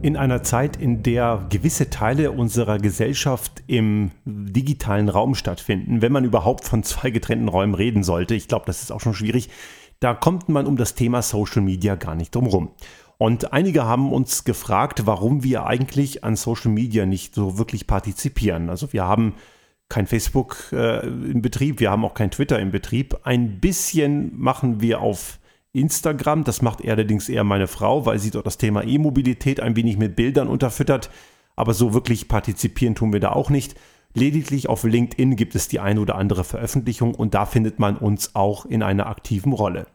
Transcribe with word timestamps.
In 0.00 0.16
einer 0.16 0.44
Zeit, 0.44 0.76
in 0.76 1.02
der 1.02 1.46
gewisse 1.50 1.90
Teile 1.90 2.30
unserer 2.30 2.78
Gesellschaft 2.78 3.64
im 3.66 4.12
digitalen 4.24 5.08
Raum 5.08 5.34
stattfinden, 5.34 6.02
wenn 6.02 6.12
man 6.12 6.24
überhaupt 6.24 6.64
von 6.64 6.84
zwei 6.84 7.10
getrennten 7.10 7.48
Räumen 7.48 7.74
reden 7.74 8.04
sollte, 8.04 8.36
ich 8.36 8.46
glaube, 8.46 8.66
das 8.66 8.80
ist 8.80 8.92
auch 8.92 9.00
schon 9.00 9.14
schwierig, 9.14 9.50
da 9.98 10.14
kommt 10.14 10.48
man 10.48 10.66
um 10.66 10.76
das 10.76 10.94
Thema 10.94 11.20
Social 11.22 11.62
Media 11.62 11.96
gar 11.96 12.14
nicht 12.14 12.32
drum 12.34 12.46
rum. 12.46 12.70
Und 13.18 13.52
einige 13.52 13.84
haben 13.84 14.12
uns 14.12 14.44
gefragt, 14.44 15.04
warum 15.04 15.42
wir 15.42 15.66
eigentlich 15.66 16.22
an 16.22 16.36
Social 16.36 16.70
Media 16.70 17.04
nicht 17.04 17.34
so 17.34 17.58
wirklich 17.58 17.88
partizipieren. 17.88 18.70
Also 18.70 18.92
wir 18.92 19.04
haben 19.04 19.34
kein 19.88 20.06
Facebook 20.06 20.68
äh, 20.72 21.04
im 21.08 21.42
Betrieb, 21.42 21.80
wir 21.80 21.90
haben 21.90 22.04
auch 22.04 22.14
kein 22.14 22.30
Twitter 22.30 22.60
im 22.60 22.70
Betrieb. 22.70 23.18
Ein 23.24 23.58
bisschen 23.58 24.38
machen 24.38 24.80
wir 24.80 25.00
auf 25.00 25.40
Instagram. 25.72 26.44
Das 26.44 26.62
macht 26.62 26.86
allerdings 26.86 27.28
eher 27.28 27.44
meine 27.44 27.66
Frau, 27.66 28.06
weil 28.06 28.18
sie 28.18 28.30
dort 28.30 28.46
das 28.46 28.58
Thema 28.58 28.84
E-Mobilität 28.84 29.60
ein 29.60 29.76
wenig 29.76 29.98
mit 29.98 30.16
Bildern 30.16 30.48
unterfüttert. 30.48 31.10
Aber 31.56 31.74
so 31.74 31.94
wirklich 31.94 32.28
partizipieren 32.28 32.94
tun 32.94 33.12
wir 33.12 33.20
da 33.20 33.32
auch 33.32 33.50
nicht. 33.50 33.74
Lediglich 34.14 34.68
auf 34.68 34.84
LinkedIn 34.84 35.36
gibt 35.36 35.54
es 35.54 35.68
die 35.68 35.80
eine 35.80 36.00
oder 36.00 36.14
andere 36.14 36.44
Veröffentlichung 36.44 37.14
und 37.14 37.34
da 37.34 37.46
findet 37.46 37.78
man 37.78 37.96
uns 37.96 38.34
auch 38.34 38.64
in 38.64 38.82
einer 38.82 39.06
aktiven 39.06 39.52
Rolle. 39.52 39.86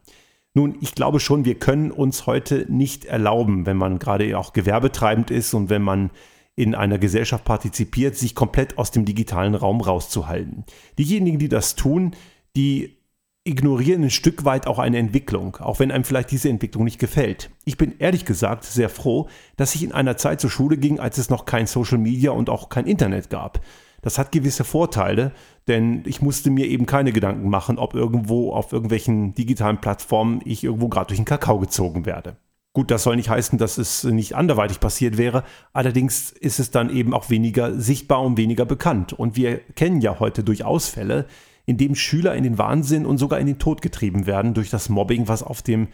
Nun, 0.53 0.77
ich 0.81 0.93
glaube 0.93 1.19
schon, 1.19 1.45
wir 1.45 1.55
können 1.55 1.89
uns 1.89 2.27
heute 2.27 2.67
nicht 2.69 3.05
erlauben, 3.05 3.65
wenn 3.65 3.77
man 3.77 3.97
gerade 3.97 4.37
auch 4.37 4.53
gewerbetreibend 4.53 5.31
ist 5.31 5.53
und 5.53 5.69
wenn 5.69 5.81
man 5.81 6.11
in 6.55 6.75
einer 6.75 6.99
Gesellschaft 6.99 7.43
partizipiert, 7.43 8.15
sich 8.15 8.35
komplett 8.35 8.77
aus 8.77 8.91
dem 8.91 9.05
digitalen 9.05 9.55
Raum 9.55 9.81
rauszuhalten. 9.81 10.65
Diejenigen, 10.99 11.39
die 11.39 11.49
das 11.49 11.75
tun, 11.75 12.11
die 12.55 12.97
ignorieren 13.45 14.03
ein 14.03 14.09
Stück 14.09 14.45
weit 14.45 14.67
auch 14.67 14.79
eine 14.79 14.97
Entwicklung, 14.97 15.57
auch 15.57 15.79
wenn 15.79 15.91
einem 15.91 16.05
vielleicht 16.05 16.31
diese 16.31 16.49
Entwicklung 16.49 16.85
nicht 16.85 16.99
gefällt. 16.99 17.49
Ich 17.65 17.77
bin 17.77 17.95
ehrlich 17.99 18.25
gesagt 18.25 18.63
sehr 18.63 18.89
froh, 18.89 19.27
dass 19.57 19.75
ich 19.75 19.83
in 19.83 19.91
einer 19.91 20.15
Zeit 20.15 20.39
zur 20.39 20.49
Schule 20.49 20.77
ging, 20.77 20.99
als 20.99 21.17
es 21.17 21.29
noch 21.29 21.45
kein 21.45 21.67
Social 21.67 21.97
Media 21.97 22.31
und 22.31 22.49
auch 22.49 22.69
kein 22.69 22.87
Internet 22.87 23.29
gab. 23.29 23.59
Das 24.01 24.17
hat 24.17 24.31
gewisse 24.31 24.63
Vorteile, 24.63 25.31
denn 25.67 26.03
ich 26.05 26.21
musste 26.21 26.51
mir 26.51 26.67
eben 26.67 26.85
keine 26.85 27.11
Gedanken 27.13 27.49
machen, 27.49 27.77
ob 27.77 27.95
irgendwo 27.95 28.51
auf 28.53 28.71
irgendwelchen 28.71 29.33
digitalen 29.33 29.79
Plattformen 29.79 30.41
ich 30.45 30.63
irgendwo 30.63 30.89
gerade 30.89 31.07
durch 31.07 31.19
den 31.19 31.25
Kakao 31.25 31.59
gezogen 31.59 32.05
werde. 32.05 32.37
Gut, 32.73 32.91
das 32.91 33.03
soll 33.03 33.17
nicht 33.17 33.29
heißen, 33.29 33.59
dass 33.59 33.77
es 33.77 34.03
nicht 34.03 34.35
anderweitig 34.35 34.79
passiert 34.79 35.17
wäre. 35.17 35.43
Allerdings 35.73 36.31
ist 36.31 36.59
es 36.59 36.71
dann 36.71 36.89
eben 36.89 37.13
auch 37.13 37.29
weniger 37.29 37.79
sichtbar 37.79 38.21
und 38.21 38.35
weniger 38.35 38.65
bekannt. 38.65 39.13
Und 39.13 39.35
wir 39.35 39.59
kennen 39.75 40.01
ja 40.01 40.19
heute 40.19 40.43
durchaus 40.43 40.89
Fälle, 40.89 41.27
in 41.65 41.77
dem 41.77 41.95
Schüler 41.95 42.35
in 42.35 42.43
den 42.43 42.57
Wahnsinn 42.57 43.05
und 43.05 43.17
sogar 43.17 43.39
in 43.39 43.47
den 43.47 43.59
Tod 43.59 43.81
getrieben 43.81 44.25
werden 44.25 44.53
durch 44.53 44.69
das 44.69 44.89
Mobbing, 44.89 45.27
was 45.27 45.43
auf 45.43 45.61
dem 45.61 45.87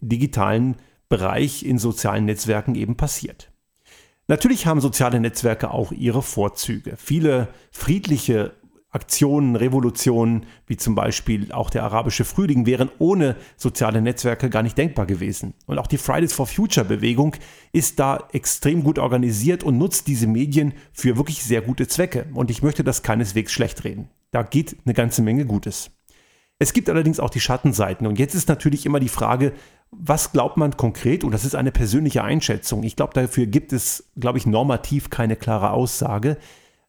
digitalen 0.00 0.76
Bereich 1.08 1.64
in 1.64 1.78
sozialen 1.78 2.24
Netzwerken 2.24 2.74
eben 2.74 2.96
passiert. 2.96 3.50
Natürlich 4.26 4.66
haben 4.66 4.80
soziale 4.80 5.20
Netzwerke 5.20 5.70
auch 5.70 5.92
ihre 5.92 6.22
Vorzüge. 6.22 6.94
Viele 6.96 7.48
friedliche 7.70 8.52
Aktionen, 8.94 9.56
Revolutionen, 9.56 10.46
wie 10.66 10.76
zum 10.76 10.94
Beispiel 10.94 11.50
auch 11.50 11.68
der 11.68 11.82
arabische 11.82 12.24
Frühling, 12.24 12.64
wären 12.64 12.90
ohne 12.98 13.34
soziale 13.56 14.00
Netzwerke 14.00 14.48
gar 14.48 14.62
nicht 14.62 14.78
denkbar 14.78 15.04
gewesen. 15.04 15.52
Und 15.66 15.78
auch 15.78 15.88
die 15.88 15.98
Fridays 15.98 16.32
for 16.32 16.46
Future 16.46 16.86
Bewegung 16.86 17.34
ist 17.72 17.98
da 17.98 18.28
extrem 18.32 18.84
gut 18.84 19.00
organisiert 19.00 19.64
und 19.64 19.78
nutzt 19.78 20.06
diese 20.06 20.28
Medien 20.28 20.74
für 20.92 21.16
wirklich 21.16 21.42
sehr 21.42 21.60
gute 21.60 21.88
Zwecke. 21.88 22.26
Und 22.34 22.50
ich 22.50 22.62
möchte 22.62 22.84
das 22.84 23.02
keineswegs 23.02 23.52
schlecht 23.52 23.82
reden. 23.82 24.08
Da 24.34 24.42
geht 24.42 24.76
eine 24.84 24.94
ganze 24.94 25.22
Menge 25.22 25.46
Gutes. 25.46 25.90
Es 26.58 26.72
gibt 26.72 26.90
allerdings 26.90 27.20
auch 27.20 27.30
die 27.30 27.40
Schattenseiten. 27.40 28.06
Und 28.06 28.18
jetzt 28.18 28.34
ist 28.34 28.48
natürlich 28.48 28.86
immer 28.86 29.00
die 29.00 29.08
Frage, 29.08 29.52
was 29.90 30.32
glaubt 30.32 30.56
man 30.56 30.76
konkret? 30.76 31.24
Und 31.24 31.32
das 31.32 31.44
ist 31.44 31.54
eine 31.54 31.72
persönliche 31.72 32.22
Einschätzung. 32.22 32.82
Ich 32.82 32.96
glaube, 32.96 33.12
dafür 33.14 33.46
gibt 33.46 33.72
es, 33.72 34.10
glaube 34.18 34.38
ich, 34.38 34.46
normativ 34.46 35.10
keine 35.10 35.36
klare 35.36 35.70
Aussage 35.70 36.36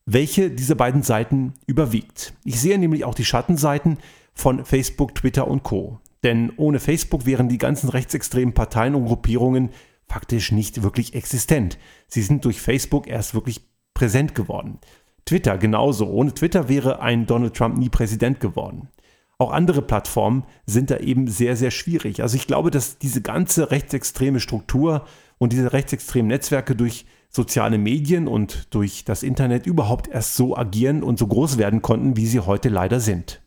welche 0.05 0.51
dieser 0.51 0.75
beiden 0.75 1.03
Seiten 1.03 1.53
überwiegt. 1.65 2.33
Ich 2.43 2.59
sehe 2.59 2.77
nämlich 2.77 3.05
auch 3.05 3.15
die 3.15 3.25
Schattenseiten 3.25 3.97
von 4.33 4.63
Facebook, 4.65 5.15
Twitter 5.15 5.47
und 5.47 5.63
Co. 5.63 5.99
Denn 6.23 6.51
ohne 6.57 6.79
Facebook 6.79 7.25
wären 7.25 7.49
die 7.49 7.57
ganzen 7.57 7.89
rechtsextremen 7.89 8.53
Parteien 8.53 8.95
und 8.95 9.05
Gruppierungen 9.05 9.69
faktisch 10.07 10.51
nicht 10.51 10.83
wirklich 10.83 11.15
existent. 11.15 11.77
Sie 12.07 12.21
sind 12.21 12.45
durch 12.45 12.61
Facebook 12.61 13.07
erst 13.07 13.33
wirklich 13.33 13.61
präsent 13.93 14.35
geworden. 14.35 14.79
Twitter 15.25 15.57
genauso. 15.57 16.07
Ohne 16.07 16.33
Twitter 16.33 16.69
wäre 16.69 17.01
ein 17.01 17.25
Donald 17.25 17.55
Trump 17.55 17.77
nie 17.77 17.89
Präsident 17.89 18.39
geworden. 18.39 18.89
Auch 19.37 19.51
andere 19.51 19.81
Plattformen 19.81 20.45
sind 20.65 20.91
da 20.91 20.97
eben 20.97 21.27
sehr, 21.27 21.57
sehr 21.57 21.71
schwierig. 21.71 22.21
Also 22.21 22.37
ich 22.37 22.47
glaube, 22.47 22.71
dass 22.71 22.99
diese 22.99 23.21
ganze 23.21 23.69
rechtsextreme 23.69 24.39
Struktur 24.39 25.05
und 25.37 25.51
diese 25.51 25.73
rechtsextremen 25.73 26.27
Netzwerke 26.27 26.75
durch 26.75 27.05
soziale 27.29 27.77
Medien 27.77 28.29
und 28.29 28.73
durch 28.73 29.03
das 29.03 29.23
Internet 29.23 29.65
überhaupt 29.65 30.07
erst 30.07 30.35
so 30.35 30.55
agieren 30.55 31.03
und 31.03 31.19
so 31.19 31.27
groß 31.27 31.57
werden 31.57 31.81
konnten, 31.81 32.15
wie 32.15 32.27
sie 32.27 32.39
heute 32.39 32.69
leider 32.69 33.01
sind. 33.01 33.41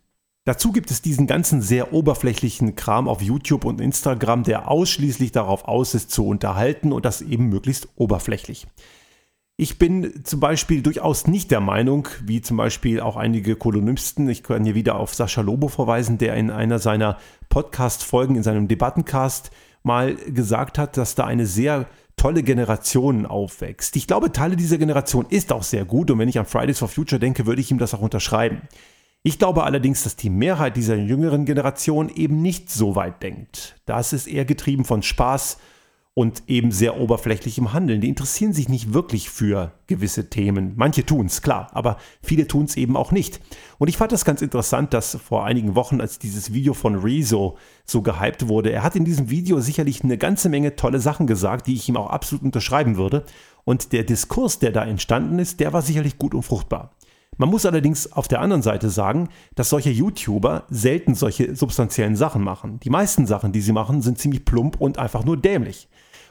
Dazu 0.44 0.72
gibt 0.72 0.90
es 0.90 1.02
diesen 1.02 1.26
ganzen 1.26 1.62
sehr 1.62 1.92
oberflächlichen 1.92 2.74
Kram 2.74 3.08
auf 3.08 3.22
YouTube 3.22 3.64
und 3.64 3.80
Instagram, 3.80 4.44
der 4.44 4.70
ausschließlich 4.70 5.32
darauf 5.32 5.66
aus 5.66 5.94
ist, 5.94 6.10
zu 6.10 6.26
unterhalten 6.26 6.92
und 6.92 7.04
das 7.04 7.22
eben 7.22 7.48
möglichst 7.48 7.88
oberflächlich. 7.96 8.66
Ich 9.60 9.76
bin 9.76 10.22
zum 10.22 10.38
Beispiel 10.38 10.82
durchaus 10.82 11.26
nicht 11.26 11.50
der 11.50 11.58
Meinung, 11.58 12.06
wie 12.24 12.40
zum 12.40 12.56
Beispiel 12.56 13.00
auch 13.00 13.16
einige 13.16 13.56
Kolumnisten, 13.56 14.28
ich 14.28 14.44
kann 14.44 14.64
hier 14.64 14.76
wieder 14.76 14.94
auf 14.94 15.16
Sascha 15.16 15.40
Lobo 15.40 15.66
verweisen, 15.66 16.16
der 16.16 16.36
in 16.36 16.52
einer 16.52 16.78
seiner 16.78 17.18
Podcast-Folgen, 17.48 18.36
in 18.36 18.44
seinem 18.44 18.68
Debattencast 18.68 19.50
mal 19.82 20.14
gesagt 20.14 20.78
hat, 20.78 20.96
dass 20.96 21.16
da 21.16 21.24
eine 21.24 21.44
sehr 21.44 21.86
tolle 22.16 22.44
Generation 22.44 23.26
aufwächst. 23.26 23.96
Ich 23.96 24.06
glaube, 24.06 24.30
Teile 24.30 24.54
dieser 24.54 24.78
Generation 24.78 25.26
ist 25.28 25.52
auch 25.52 25.64
sehr 25.64 25.84
gut 25.84 26.12
und 26.12 26.20
wenn 26.20 26.28
ich 26.28 26.38
an 26.38 26.46
Fridays 26.46 26.78
for 26.78 26.86
Future 26.86 27.18
denke, 27.18 27.44
würde 27.44 27.60
ich 27.60 27.72
ihm 27.72 27.78
das 27.78 27.94
auch 27.94 28.00
unterschreiben. 28.00 28.62
Ich 29.24 29.40
glaube 29.40 29.64
allerdings, 29.64 30.04
dass 30.04 30.14
die 30.14 30.30
Mehrheit 30.30 30.76
dieser 30.76 30.94
jüngeren 30.94 31.46
Generation 31.46 32.10
eben 32.10 32.42
nicht 32.42 32.70
so 32.70 32.94
weit 32.94 33.24
denkt. 33.24 33.74
Das 33.86 34.12
ist 34.12 34.28
eher 34.28 34.44
getrieben 34.44 34.84
von 34.84 35.02
Spaß 35.02 35.58
und 36.18 36.42
eben 36.48 36.72
sehr 36.72 36.98
oberflächlichem 36.98 37.72
Handeln. 37.72 38.00
Die 38.00 38.08
interessieren 38.08 38.52
sich 38.52 38.68
nicht 38.68 38.92
wirklich 38.92 39.30
für 39.30 39.70
gewisse 39.86 40.28
Themen. 40.28 40.72
Manche 40.74 41.06
tun 41.06 41.26
es, 41.26 41.42
klar, 41.42 41.68
aber 41.74 41.96
viele 42.24 42.48
tun 42.48 42.64
es 42.64 42.76
eben 42.76 42.96
auch 42.96 43.12
nicht. 43.12 43.38
Und 43.78 43.86
ich 43.86 43.96
fand 43.96 44.10
das 44.10 44.24
ganz 44.24 44.42
interessant, 44.42 44.92
dass 44.92 45.14
vor 45.14 45.44
einigen 45.44 45.76
Wochen, 45.76 46.00
als 46.00 46.18
dieses 46.18 46.52
Video 46.52 46.74
von 46.74 46.96
Rezo 46.96 47.56
so 47.84 48.02
gehypt 48.02 48.48
wurde, 48.48 48.72
er 48.72 48.82
hat 48.82 48.96
in 48.96 49.04
diesem 49.04 49.30
Video 49.30 49.60
sicherlich 49.60 50.02
eine 50.02 50.18
ganze 50.18 50.48
Menge 50.48 50.74
tolle 50.74 50.98
Sachen 50.98 51.28
gesagt, 51.28 51.68
die 51.68 51.74
ich 51.74 51.88
ihm 51.88 51.96
auch 51.96 52.10
absolut 52.10 52.42
unterschreiben 52.42 52.96
würde. 52.96 53.24
Und 53.62 53.92
der 53.92 54.02
Diskurs, 54.02 54.58
der 54.58 54.72
da 54.72 54.84
entstanden 54.84 55.38
ist, 55.38 55.60
der 55.60 55.72
war 55.72 55.82
sicherlich 55.82 56.18
gut 56.18 56.34
und 56.34 56.42
fruchtbar. 56.42 56.96
Man 57.36 57.48
muss 57.48 57.64
allerdings 57.64 58.10
auf 58.10 58.26
der 58.26 58.40
anderen 58.40 58.62
Seite 58.62 58.90
sagen, 58.90 59.28
dass 59.54 59.70
solche 59.70 59.90
YouTuber 59.90 60.64
selten 60.68 61.14
solche 61.14 61.54
substanziellen 61.54 62.16
Sachen 62.16 62.42
machen. 62.42 62.80
Die 62.80 62.90
meisten 62.90 63.24
Sachen, 63.24 63.52
die 63.52 63.60
sie 63.60 63.70
machen, 63.70 64.02
sind 64.02 64.18
ziemlich 64.18 64.44
plump 64.44 64.80
und 64.80 64.98
einfach 64.98 65.24
nur 65.24 65.36
dämlich. 65.36 65.88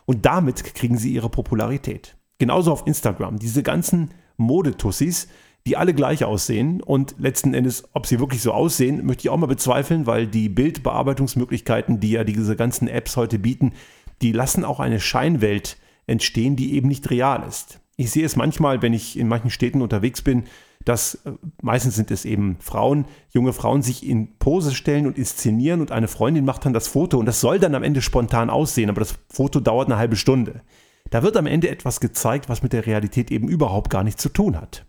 Und 0.07 0.25
damit 0.25 0.63
kriegen 0.73 0.97
sie 0.97 1.13
ihre 1.13 1.29
Popularität. 1.29 2.15
Genauso 2.39 2.71
auf 2.71 2.87
Instagram. 2.87 3.39
Diese 3.39 3.61
ganzen 3.61 4.11
Modetussis, 4.37 5.27
die 5.65 5.75
alle 5.75 5.93
gleich 5.93 6.23
aussehen 6.23 6.81
und 6.81 7.15
letzten 7.19 7.53
Endes, 7.53 7.83
ob 7.91 8.05
sie 8.05 8.19
wirklich 8.19 8.41
so 8.41 8.53
aussehen, 8.53 9.05
möchte 9.05 9.23
ich 9.23 9.29
auch 9.29 9.37
mal 9.37 9.47
bezweifeln, 9.47 10.05
weil 10.05 10.25
die 10.25 10.47
Bildbearbeitungsmöglichkeiten, 10.47 11.99
die 11.99 12.11
ja 12.11 12.23
diese 12.23 12.55
ganzen 12.55 12.87
Apps 12.87 13.17
heute 13.17 13.37
bieten, 13.37 13.73
die 14.21 14.31
lassen 14.31 14.63
auch 14.63 14.79
eine 14.79 15.01
Scheinwelt 15.01 15.77
entstehen, 16.05 16.55
die 16.55 16.75
eben 16.75 16.87
nicht 16.87 17.09
real 17.09 17.45
ist. 17.45 17.81
Ich 17.97 18.11
sehe 18.11 18.25
es 18.25 18.37
manchmal, 18.37 18.81
wenn 18.81 18.93
ich 18.93 19.19
in 19.19 19.27
manchen 19.27 19.49
Städten 19.49 19.81
unterwegs 19.81 20.21
bin, 20.21 20.45
dass 20.87 21.15
äh, 21.25 21.33
meistens 21.61 21.95
sind 21.95 22.11
es 22.11 22.25
eben 22.25 22.57
Frauen, 22.59 23.05
junge 23.31 23.53
Frauen 23.53 23.81
sich 23.81 24.05
in 24.07 24.37
Pose 24.37 24.73
stellen 24.73 25.07
und 25.07 25.17
inszenieren 25.17 25.81
und 25.81 25.91
eine 25.91 26.07
Freundin 26.07 26.45
macht 26.45 26.65
dann 26.65 26.73
das 26.73 26.87
Foto 26.87 27.17
und 27.17 27.25
das 27.25 27.41
soll 27.41 27.59
dann 27.59 27.75
am 27.75 27.83
Ende 27.83 28.01
spontan 28.01 28.49
aussehen, 28.49 28.89
aber 28.89 29.01
das 29.01 29.15
Foto 29.29 29.59
dauert 29.59 29.87
eine 29.87 29.97
halbe 29.97 30.15
Stunde. 30.15 30.61
Da 31.09 31.23
wird 31.23 31.37
am 31.37 31.47
Ende 31.47 31.69
etwas 31.69 31.99
gezeigt, 31.99 32.49
was 32.49 32.63
mit 32.63 32.73
der 32.73 32.85
Realität 32.85 33.31
eben 33.31 33.47
überhaupt 33.47 33.89
gar 33.89 34.03
nichts 34.03 34.21
zu 34.21 34.29
tun 34.29 34.59
hat. 34.59 34.85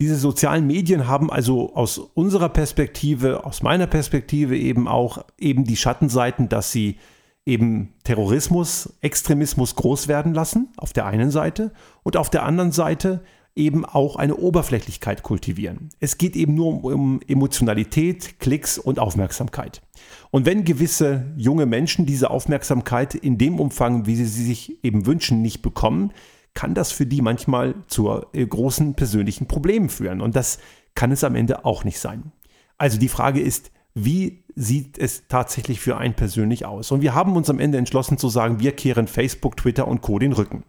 Diese 0.00 0.16
sozialen 0.16 0.66
Medien 0.66 1.06
haben 1.06 1.30
also 1.30 1.74
aus 1.74 1.98
unserer 1.98 2.48
Perspektive, 2.48 3.44
aus 3.44 3.62
meiner 3.62 3.86
Perspektive 3.86 4.56
eben 4.56 4.88
auch 4.88 5.24
eben 5.38 5.64
die 5.64 5.76
Schattenseiten, 5.76 6.48
dass 6.48 6.72
sie 6.72 6.98
eben 7.46 7.94
Terrorismus, 8.04 8.94
Extremismus 9.00 9.76
groß 9.76 10.08
werden 10.08 10.34
lassen, 10.34 10.72
auf 10.76 10.92
der 10.92 11.06
einen 11.06 11.30
Seite, 11.30 11.72
und 12.02 12.16
auf 12.16 12.30
der 12.30 12.44
anderen 12.44 12.72
Seite 12.72 13.22
eben 13.54 13.84
auch 13.84 14.16
eine 14.16 14.36
Oberflächlichkeit 14.36 15.22
kultivieren. 15.22 15.90
Es 16.00 16.16
geht 16.16 16.36
eben 16.36 16.54
nur 16.54 16.84
um 16.84 17.20
Emotionalität, 17.26 18.38
Klicks 18.40 18.78
und 18.78 18.98
Aufmerksamkeit. 18.98 19.82
Und 20.30 20.46
wenn 20.46 20.64
gewisse 20.64 21.32
junge 21.36 21.66
Menschen 21.66 22.06
diese 22.06 22.30
Aufmerksamkeit 22.30 23.14
in 23.14 23.36
dem 23.36 23.60
Umfang, 23.60 24.06
wie 24.06 24.16
sie 24.16 24.24
sie 24.24 24.44
sich 24.44 24.82
eben 24.84 25.04
wünschen, 25.04 25.42
nicht 25.42 25.60
bekommen, 25.60 26.12
kann 26.54 26.74
das 26.74 26.92
für 26.92 27.06
die 27.06 27.22
manchmal 27.22 27.74
zu 27.86 28.10
äh, 28.32 28.46
großen 28.46 28.94
persönlichen 28.94 29.46
Problemen 29.46 29.88
führen. 29.88 30.20
Und 30.20 30.36
das 30.36 30.58
kann 30.94 31.12
es 31.12 31.24
am 31.24 31.34
Ende 31.34 31.64
auch 31.64 31.84
nicht 31.84 31.98
sein. 31.98 32.32
Also 32.78 32.98
die 32.98 33.08
Frage 33.08 33.40
ist, 33.40 33.70
wie 33.94 34.44
sieht 34.54 34.98
es 34.98 35.24
tatsächlich 35.28 35.80
für 35.80 35.96
einen 35.96 36.14
persönlich 36.14 36.64
aus? 36.64 36.90
Und 36.90 37.02
wir 37.02 37.14
haben 37.14 37.36
uns 37.36 37.50
am 37.50 37.60
Ende 37.60 37.78
entschlossen 37.78 38.18
zu 38.18 38.28
sagen, 38.28 38.60
wir 38.60 38.72
kehren 38.72 39.06
Facebook, 39.06 39.56
Twitter 39.56 39.86
und 39.88 40.00
Co. 40.00 40.18
den 40.18 40.32
Rücken. 40.32 40.64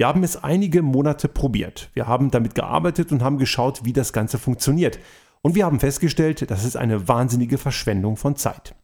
Wir 0.00 0.08
haben 0.08 0.22
es 0.22 0.42
einige 0.42 0.80
Monate 0.80 1.28
probiert. 1.28 1.90
Wir 1.92 2.06
haben 2.06 2.30
damit 2.30 2.54
gearbeitet 2.54 3.12
und 3.12 3.22
haben 3.22 3.36
geschaut, 3.36 3.84
wie 3.84 3.92
das 3.92 4.14
Ganze 4.14 4.38
funktioniert. 4.38 4.98
Und 5.42 5.54
wir 5.54 5.66
haben 5.66 5.78
festgestellt, 5.78 6.50
das 6.50 6.64
ist 6.64 6.74
eine 6.74 7.06
wahnsinnige 7.06 7.58
Verschwendung 7.58 8.16
von 8.16 8.34
Zeit. 8.34 8.74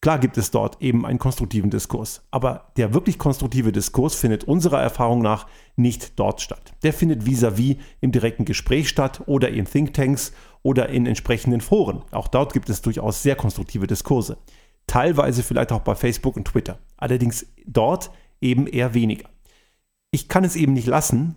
Klar 0.00 0.18
gibt 0.18 0.36
es 0.36 0.50
dort 0.50 0.82
eben 0.82 1.06
einen 1.06 1.20
konstruktiven 1.20 1.70
Diskurs, 1.70 2.26
aber 2.32 2.72
der 2.76 2.92
wirklich 2.92 3.20
konstruktive 3.20 3.70
Diskurs 3.70 4.16
findet 4.16 4.42
unserer 4.42 4.82
Erfahrung 4.82 5.22
nach 5.22 5.46
nicht 5.76 6.18
dort 6.18 6.40
statt. 6.40 6.72
Der 6.82 6.92
findet 6.92 7.24
vis-à-vis 7.24 7.76
-vis 7.76 7.78
im 8.00 8.10
direkten 8.10 8.44
Gespräch 8.44 8.88
statt 8.88 9.22
oder 9.26 9.50
in 9.50 9.66
Thinktanks 9.66 10.32
oder 10.64 10.88
in 10.88 11.06
entsprechenden 11.06 11.60
Foren. 11.60 12.02
Auch 12.10 12.26
dort 12.26 12.52
gibt 12.52 12.68
es 12.68 12.82
durchaus 12.82 13.22
sehr 13.22 13.36
konstruktive 13.36 13.86
Diskurse. 13.86 14.38
Teilweise 14.88 15.44
vielleicht 15.44 15.70
auch 15.70 15.82
bei 15.82 15.94
Facebook 15.94 16.36
und 16.36 16.48
Twitter. 16.48 16.80
Allerdings 16.96 17.46
dort 17.64 18.10
eben 18.40 18.66
eher 18.66 18.92
weniger. 18.92 19.28
Ich 20.14 20.28
kann 20.28 20.44
es 20.44 20.54
eben 20.54 20.74
nicht 20.74 20.86
lassen, 20.86 21.34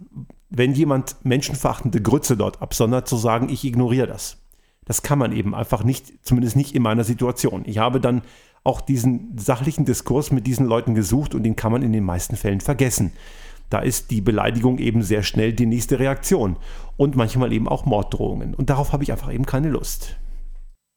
wenn 0.51 0.75
jemand 0.75 1.15
menschenverachtende 1.24 2.00
Grütze 2.00 2.38
dort 2.38 2.62
absondert, 2.62 3.07
zu 3.07 3.18
sagen, 3.18 3.50
ich 3.50 3.65
ignoriere 3.65 4.06
das. 4.06 4.38
Das 4.85 5.01
kann 5.01 5.18
man 5.18 5.31
eben 5.31 5.56
einfach 5.56 5.83
nicht, 5.83 6.24
zumindest 6.24 6.56
nicht 6.56 6.75
in 6.75 6.83
meiner 6.83 7.03
Situation. 7.03 7.63
Ich 7.65 7.79
habe 7.79 8.00
dann 8.00 8.21
auch 8.63 8.81
diesen 8.81 9.35
sachlichen 9.35 9.83
Diskurs 9.83 10.29
mit 10.29 10.45
diesen 10.45 10.68
Leuten 10.68 10.94
gesucht 10.94 11.33
und 11.33 11.41
den 11.41 11.56
kann 11.56 11.71
man 11.71 11.81
in 11.81 11.91
den 11.91 12.03
meisten 12.03 12.35
Fällen 12.35 12.62
vergessen. 12.62 13.13
Da 13.71 13.79
ist 13.79 14.12
die 14.12 14.21
Beleidigung 14.21 14.77
eben 14.77 15.01
sehr 15.01 15.24
schnell 15.24 15.53
die 15.53 15.65
nächste 15.65 15.97
Reaktion 15.97 16.56
und 16.97 17.15
manchmal 17.15 17.53
eben 17.53 17.68
auch 17.68 17.88
Morddrohungen. 17.88 18.53
Und 18.53 18.69
darauf 18.69 18.94
habe 18.94 19.01
ich 19.01 19.12
einfach 19.12 19.33
eben 19.33 19.47
keine 19.47 19.69
Lust. 19.69 20.18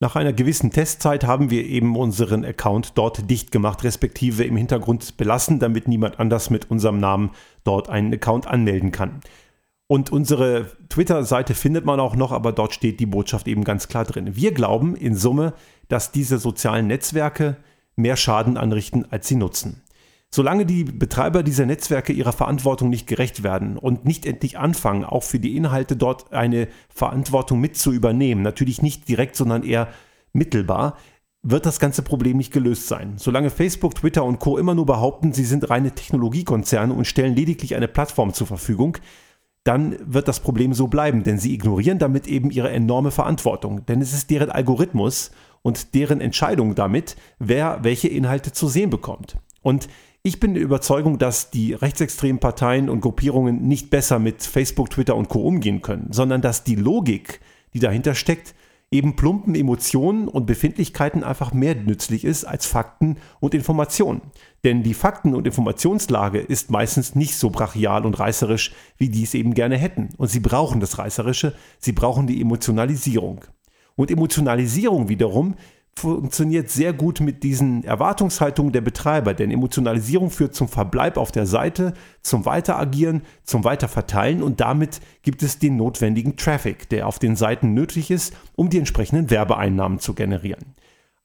Nach 0.02 0.16
einer 0.16 0.32
gewissen 0.32 0.70
Testzeit 0.70 1.24
haben 1.24 1.50
wir 1.50 1.66
eben 1.66 1.94
unseren 1.94 2.42
Account 2.42 2.96
dort 2.96 3.28
dicht 3.30 3.52
gemacht, 3.52 3.84
respektive 3.84 4.44
im 4.44 4.56
Hintergrund 4.56 5.18
belassen, 5.18 5.58
damit 5.58 5.88
niemand 5.88 6.18
anders 6.18 6.48
mit 6.48 6.70
unserem 6.70 6.96
Namen 6.96 7.32
dort 7.64 7.90
einen 7.90 8.14
Account 8.14 8.46
anmelden 8.46 8.92
kann. 8.92 9.20
Und 9.88 10.10
unsere 10.10 10.70
Twitter-Seite 10.88 11.54
findet 11.54 11.84
man 11.84 12.00
auch 12.00 12.16
noch, 12.16 12.32
aber 12.32 12.52
dort 12.52 12.72
steht 12.72 12.98
die 12.98 13.04
Botschaft 13.06 13.46
eben 13.46 13.62
ganz 13.62 13.88
klar 13.88 14.06
drin. 14.06 14.36
Wir 14.36 14.52
glauben 14.54 14.96
in 14.96 15.14
Summe, 15.14 15.52
dass 15.88 16.12
diese 16.12 16.38
sozialen 16.38 16.86
Netzwerke 16.86 17.58
mehr 17.94 18.16
Schaden 18.16 18.56
anrichten, 18.56 19.04
als 19.10 19.28
sie 19.28 19.36
nutzen. 19.36 19.82
Solange 20.32 20.64
die 20.64 20.84
Betreiber 20.84 21.42
dieser 21.42 21.66
Netzwerke 21.66 22.12
ihrer 22.12 22.32
Verantwortung 22.32 22.88
nicht 22.88 23.08
gerecht 23.08 23.42
werden 23.42 23.76
und 23.76 24.04
nicht 24.04 24.26
endlich 24.26 24.58
anfangen, 24.58 25.04
auch 25.04 25.24
für 25.24 25.40
die 25.40 25.56
Inhalte 25.56 25.96
dort 25.96 26.32
eine 26.32 26.68
Verantwortung 26.88 27.60
mit 27.60 27.76
zu 27.76 27.92
übernehmen, 27.92 28.42
natürlich 28.42 28.80
nicht 28.80 29.08
direkt, 29.08 29.34
sondern 29.34 29.64
eher 29.64 29.88
mittelbar, 30.32 30.96
wird 31.42 31.66
das 31.66 31.80
ganze 31.80 32.02
Problem 32.02 32.36
nicht 32.36 32.52
gelöst 32.52 32.86
sein. 32.86 33.14
Solange 33.16 33.50
Facebook, 33.50 33.96
Twitter 33.96 34.24
und 34.24 34.38
Co 34.38 34.56
immer 34.56 34.74
nur 34.74 34.86
behaupten, 34.86 35.32
sie 35.32 35.44
sind 35.44 35.68
reine 35.68 35.92
Technologiekonzerne 35.92 36.94
und 36.94 37.06
stellen 37.06 37.34
lediglich 37.34 37.74
eine 37.74 37.88
Plattform 37.88 38.32
zur 38.32 38.46
Verfügung, 38.46 38.98
dann 39.64 39.96
wird 40.00 40.28
das 40.28 40.40
Problem 40.40 40.74
so 40.74 40.86
bleiben, 40.86 41.22
denn 41.22 41.38
sie 41.38 41.54
ignorieren 41.54 41.98
damit 41.98 42.26
eben 42.28 42.50
ihre 42.50 42.70
enorme 42.70 43.10
Verantwortung. 43.10 43.84
Denn 43.86 44.00
es 44.00 44.12
ist 44.12 44.30
deren 44.30 44.50
Algorithmus 44.50 45.32
und 45.62 45.94
deren 45.94 46.20
Entscheidung 46.20 46.74
damit, 46.74 47.16
wer 47.38 47.80
welche 47.82 48.08
Inhalte 48.08 48.52
zu 48.52 48.68
sehen 48.68 48.90
bekommt. 48.90 49.36
Und 49.62 49.88
ich 50.22 50.38
bin 50.38 50.54
der 50.54 50.62
Überzeugung, 50.62 51.18
dass 51.18 51.50
die 51.50 51.72
rechtsextremen 51.72 52.40
Parteien 52.40 52.90
und 52.90 53.00
Gruppierungen 53.00 53.66
nicht 53.66 53.88
besser 53.88 54.18
mit 54.18 54.42
Facebook, 54.42 54.90
Twitter 54.90 55.16
und 55.16 55.28
Co 55.28 55.40
umgehen 55.40 55.80
können, 55.80 56.08
sondern 56.12 56.42
dass 56.42 56.62
die 56.62 56.74
Logik, 56.74 57.40
die 57.72 57.78
dahinter 57.78 58.14
steckt, 58.14 58.54
eben 58.90 59.16
plumpen 59.16 59.54
Emotionen 59.54 60.28
und 60.28 60.46
Befindlichkeiten 60.46 61.22
einfach 61.22 61.52
mehr 61.52 61.74
nützlich 61.74 62.24
ist 62.24 62.44
als 62.44 62.66
Fakten 62.66 63.16
und 63.38 63.54
Informationen. 63.54 64.20
Denn 64.64 64.82
die 64.82 64.94
Fakten- 64.94 65.34
und 65.34 65.46
Informationslage 65.46 66.40
ist 66.40 66.70
meistens 66.70 67.14
nicht 67.14 67.36
so 67.36 67.50
brachial 67.50 68.04
und 68.04 68.18
reißerisch, 68.18 68.72
wie 68.98 69.08
die 69.08 69.22
es 69.22 69.34
eben 69.34 69.54
gerne 69.54 69.78
hätten. 69.78 70.10
Und 70.18 70.28
sie 70.28 70.40
brauchen 70.40 70.80
das 70.80 70.98
Reißerische, 70.98 71.54
sie 71.78 71.92
brauchen 71.92 72.26
die 72.26 72.40
Emotionalisierung. 72.42 73.44
Und 73.96 74.10
Emotionalisierung 74.10 75.08
wiederum 75.08 75.54
funktioniert 75.96 76.70
sehr 76.70 76.92
gut 76.92 77.20
mit 77.20 77.42
diesen 77.42 77.84
Erwartungshaltungen 77.84 78.72
der 78.72 78.80
Betreiber, 78.80 79.34
denn 79.34 79.50
Emotionalisierung 79.50 80.30
führt 80.30 80.54
zum 80.54 80.68
Verbleib 80.68 81.16
auf 81.16 81.30
der 81.32 81.46
Seite, 81.46 81.94
zum 82.22 82.46
Weiteragieren, 82.46 83.22
zum 83.44 83.64
Weiterverteilen 83.64 84.42
und 84.42 84.60
damit 84.60 85.00
gibt 85.22 85.42
es 85.42 85.58
den 85.58 85.76
notwendigen 85.76 86.36
Traffic, 86.36 86.88
der 86.88 87.06
auf 87.06 87.18
den 87.18 87.36
Seiten 87.36 87.74
nötig 87.74 88.10
ist, 88.10 88.34
um 88.56 88.70
die 88.70 88.78
entsprechenden 88.78 89.30
Werbeeinnahmen 89.30 89.98
zu 89.98 90.14
generieren. 90.14 90.74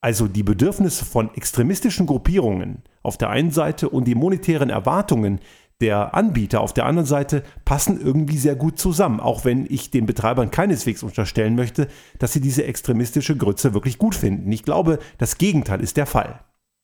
Also 0.02 0.28
die 0.28 0.44
Bedürfnisse 0.44 1.04
von 1.04 1.34
extremistischen 1.34 2.06
Gruppierungen 2.06 2.84
auf 3.02 3.18
der 3.18 3.30
einen 3.30 3.50
Seite 3.52 3.90
und 3.90 4.06
die 4.06 4.14
monetären 4.14 4.70
Erwartungen 4.70 5.40
der 5.81 6.16
Anbieter 6.16 6.62
auf 6.62 6.74
der 6.74 6.86
anderen 6.86 7.06
Seite 7.06 7.44
passen 7.66 8.00
irgendwie 8.00 8.38
sehr 8.38 8.56
gut 8.56 8.80
zusammen, 8.80 9.19
auch 9.19 9.44
wenn 9.44 9.66
ich 9.69 9.92
den 9.92 10.06
Betreibern 10.06 10.51
keineswegs 10.51 11.04
unterstellen 11.04 11.56
möchte, 11.56 11.88
dass 12.18 12.33
sie 12.33 12.42
diese 12.42 12.66
extremistische 12.66 13.36
Grütze 13.36 13.74
wirklich 13.74 13.98
gut 13.98 14.16
finden. 14.16 14.51
Ich 14.51 14.63
glaube, 14.63 15.00
das 15.18 15.38
Gegenteil 15.38 15.81
ist 15.81 15.98
der 15.98 16.06
Fall. 16.06 16.39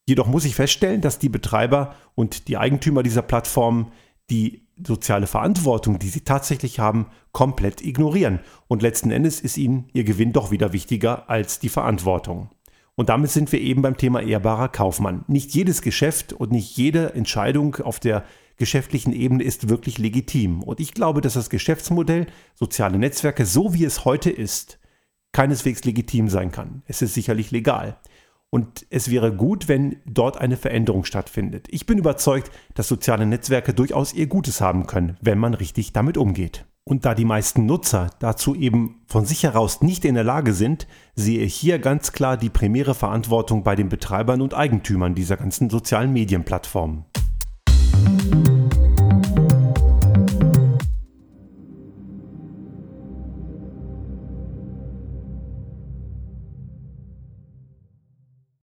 Jedoch 0.07 0.27
muss 0.27 0.45
ich 0.45 0.55
feststellen, 0.55 1.01
dass 1.01 1.19
die 1.19 1.29
Betreiber 1.29 1.95
und 2.15 2.47
die 2.47 2.57
Eigentümer 2.57 3.03
dieser 3.03 3.21
Plattformen 3.21 3.91
die 4.29 4.67
soziale 4.85 5.27
Verantwortung, 5.27 5.99
die 5.99 6.09
sie 6.09 6.21
tatsächlich 6.21 6.79
haben, 6.79 7.07
komplett 7.31 7.81
ignorieren. 7.81 8.39
Und 8.67 8.81
letzten 8.81 9.11
Endes 9.11 9.39
ist 9.39 9.57
ihnen 9.57 9.87
ihr 9.93 10.03
Gewinn 10.03 10.33
doch 10.33 10.51
wieder 10.51 10.73
wichtiger 10.73 11.29
als 11.29 11.59
die 11.59 11.69
Verantwortung. 11.69 12.49
Und 12.95 13.09
damit 13.09 13.31
sind 13.31 13.51
wir 13.51 13.61
eben 13.61 13.81
beim 13.81 13.97
Thema 13.97 14.21
ehrbarer 14.21 14.69
Kaufmann. 14.69 15.23
Nicht 15.27 15.53
jedes 15.53 15.81
Geschäft 15.81 16.33
und 16.33 16.51
nicht 16.51 16.75
jede 16.77 17.13
Entscheidung 17.13 17.75
auf 17.77 17.99
der 17.99 18.25
geschäftlichen 18.57 19.13
Ebene 19.13 19.43
ist 19.43 19.69
wirklich 19.69 19.97
legitim. 19.97 20.61
Und 20.61 20.79
ich 20.79 20.93
glaube, 20.93 21.21
dass 21.21 21.33
das 21.33 21.49
Geschäftsmodell 21.49 22.27
soziale 22.53 22.99
Netzwerke, 22.99 23.45
so 23.45 23.73
wie 23.73 23.85
es 23.85 24.05
heute 24.05 24.29
ist, 24.29 24.77
keineswegs 25.31 25.83
legitim 25.83 26.29
sein 26.29 26.51
kann. 26.51 26.83
Es 26.85 27.01
ist 27.01 27.13
sicherlich 27.13 27.51
legal. 27.51 27.97
Und 28.49 28.85
es 28.89 29.09
wäre 29.09 29.33
gut, 29.33 29.69
wenn 29.69 29.95
dort 30.05 30.37
eine 30.37 30.57
Veränderung 30.57 31.05
stattfindet. 31.05 31.67
Ich 31.71 31.85
bin 31.85 31.97
überzeugt, 31.97 32.51
dass 32.75 32.89
soziale 32.89 33.25
Netzwerke 33.25 33.73
durchaus 33.73 34.13
ihr 34.13 34.27
Gutes 34.27 34.59
haben 34.59 34.87
können, 34.87 35.17
wenn 35.21 35.39
man 35.39 35.53
richtig 35.53 35.93
damit 35.93 36.17
umgeht. 36.17 36.65
Und 36.83 37.05
da 37.05 37.13
die 37.13 37.25
meisten 37.25 37.65
Nutzer 37.67 38.09
dazu 38.19 38.55
eben 38.55 39.01
von 39.05 39.25
sich 39.25 39.43
heraus 39.43 39.81
nicht 39.81 40.03
in 40.03 40.15
der 40.15 40.23
Lage 40.23 40.53
sind, 40.53 40.87
sehe 41.15 41.39
ich 41.39 41.53
hier 41.53 41.77
ganz 41.77 42.11
klar 42.11 42.37
die 42.37 42.49
primäre 42.49 42.95
Verantwortung 42.95 43.63
bei 43.63 43.75
den 43.75 43.87
Betreibern 43.87 44.41
und 44.41 44.55
Eigentümern 44.55 45.13
dieser 45.13 45.37
ganzen 45.37 45.69
sozialen 45.69 46.11
Medienplattformen. 46.11 47.05